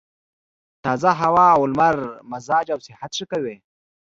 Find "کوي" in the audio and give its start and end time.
3.31-3.55